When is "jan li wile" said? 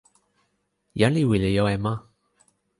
0.99-1.49